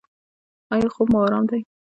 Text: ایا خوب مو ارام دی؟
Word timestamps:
ایا 0.73 0.87
خوب 0.93 1.07
مو 1.11 1.19
ارام 1.25 1.43
دی؟ 1.49 1.59